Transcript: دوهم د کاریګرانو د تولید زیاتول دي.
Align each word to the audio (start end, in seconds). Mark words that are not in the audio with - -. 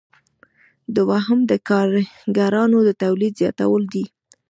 دوهم 0.95 1.39
د 1.51 1.51
کاریګرانو 1.69 2.77
د 2.87 2.89
تولید 3.03 3.33
زیاتول 3.41 3.83
دي. 3.93 4.05